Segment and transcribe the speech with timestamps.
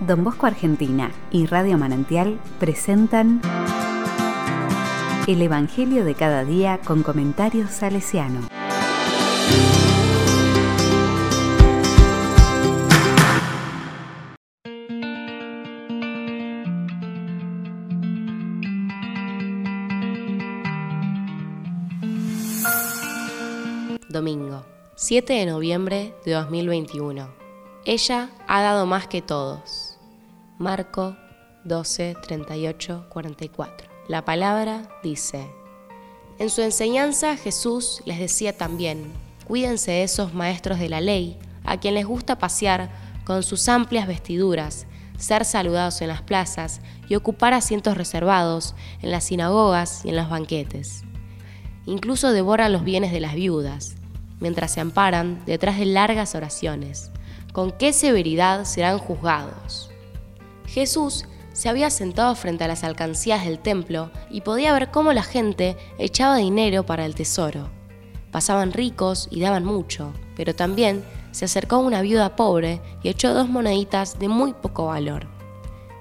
[0.00, 3.40] Don Bosco Argentina y Radio Manantial presentan
[5.26, 8.48] El Evangelio de cada día con comentarios salesiano.
[24.08, 27.28] Domingo, 7 de noviembre de 2021.
[27.84, 29.87] Ella ha dado más que todos.
[30.58, 31.16] Marco
[31.62, 33.88] 12, 38, 44.
[34.08, 35.48] La palabra dice,
[36.40, 39.12] en su enseñanza Jesús les decía también,
[39.46, 42.90] cuídense de esos maestros de la ley, a quien les gusta pasear
[43.24, 49.22] con sus amplias vestiduras, ser saludados en las plazas y ocupar asientos reservados en las
[49.22, 51.04] sinagogas y en los banquetes.
[51.86, 53.94] Incluso devoran los bienes de las viudas,
[54.40, 57.12] mientras se amparan detrás de largas oraciones.
[57.52, 59.87] ¿Con qué severidad serán juzgados?
[60.68, 65.22] Jesús se había sentado frente a las alcancías del templo y podía ver cómo la
[65.22, 67.68] gente echaba dinero para el tesoro.
[68.30, 73.48] Pasaban ricos y daban mucho, pero también se acercó una viuda pobre y echó dos
[73.48, 75.26] moneditas de muy poco valor.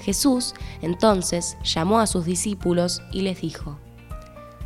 [0.00, 3.78] Jesús entonces llamó a sus discípulos y les dijo,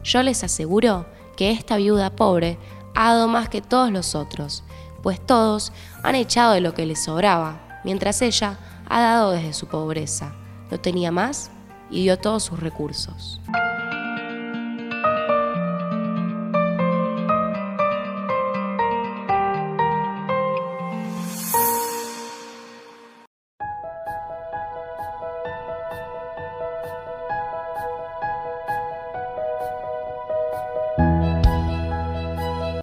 [0.04, 2.58] Yo les aseguro que esta viuda pobre
[2.94, 4.62] ha dado más que todos los otros,
[5.02, 8.58] pues todos han echado de lo que les sobraba, mientras ella
[8.88, 10.32] ha dado desde su pobreza.
[10.70, 11.50] No tenía más
[11.90, 13.40] y dio todos sus recursos.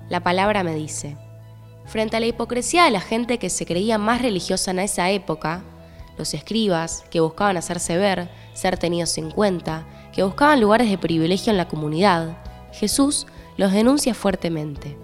[0.07, 1.17] La palabra me dice,
[1.85, 5.61] frente a la hipocresía de la gente que se creía más religiosa en esa época,
[6.17, 11.51] los escribas que buscaban hacerse ver, ser tenidos en cuenta, que buscaban lugares de privilegio
[11.51, 12.37] en la comunidad,
[12.71, 13.27] Jesús
[13.57, 14.97] los denuncia fuertemente.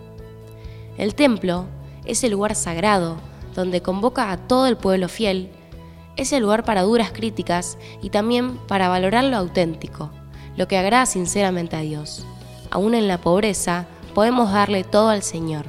[0.98, 1.66] El templo
[2.06, 3.18] es el lugar sagrado
[3.56, 5.52] donde convoca a todo el pueblo fiel,
[6.16, 10.12] es el lugar para duras críticas y también para valorar lo auténtico,
[10.56, 12.26] lo que agrada sinceramente a Dios.
[12.70, 15.66] Aún en la pobreza, podemos darle todo al Señor.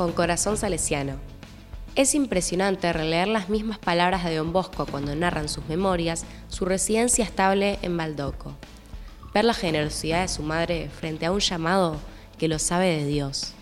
[0.00, 1.16] Con corazón salesiano.
[1.94, 7.22] Es impresionante releer las mismas palabras de Don Bosco cuando narran sus memorias su residencia
[7.22, 8.54] estable en Baldoco.
[9.34, 11.98] Ver la generosidad de su madre frente a un llamado
[12.38, 13.52] que lo sabe de Dios.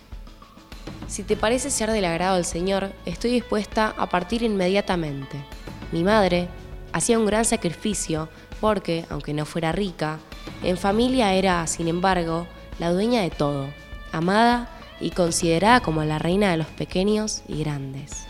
[1.09, 5.43] Si te parece ser del agrado del Señor, estoy dispuesta a partir inmediatamente.
[5.91, 6.47] Mi madre
[6.93, 8.29] hacía un gran sacrificio
[8.61, 10.19] porque, aunque no fuera rica,
[10.63, 12.47] en familia era, sin embargo,
[12.79, 13.67] la dueña de todo,
[14.13, 18.25] amada y considerada como la reina de los pequeños y grandes.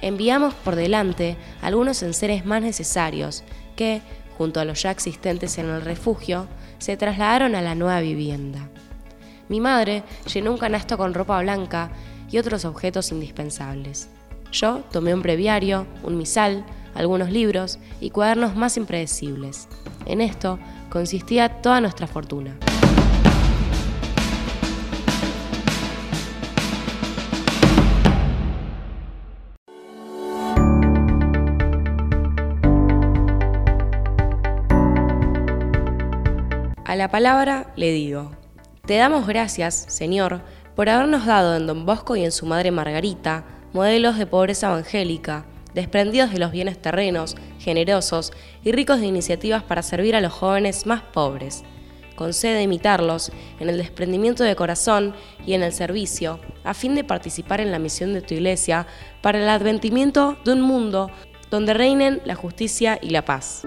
[0.00, 3.42] Enviamos por delante algunos enseres más necesarios
[3.74, 4.00] que,
[4.36, 6.46] junto a los ya existentes en el refugio,
[6.78, 8.68] se trasladaron a la nueva vivienda.
[9.48, 11.90] Mi madre llenó un canasto con ropa blanca
[12.30, 14.08] y otros objetos indispensables.
[14.52, 16.64] Yo tomé un breviario, un misal,
[16.94, 19.68] algunos libros y cuadernos más impredecibles.
[20.06, 20.58] En esto
[20.90, 22.56] consistía toda nuestra fortuna.
[36.88, 38.30] A la palabra le digo,
[38.86, 40.40] te damos gracias, Señor,
[40.74, 43.44] por habernos dado en Don Bosco y en su madre Margarita
[43.74, 45.44] modelos de pobreza evangélica,
[45.74, 48.32] desprendidos de los bienes terrenos, generosos
[48.64, 51.62] y ricos de iniciativas para servir a los jóvenes más pobres.
[52.16, 55.14] Concede imitarlos en el desprendimiento de corazón
[55.46, 58.86] y en el servicio, a fin de participar en la misión de tu iglesia
[59.20, 61.10] para el adventimiento de un mundo
[61.50, 63.66] donde reinen la justicia y la paz.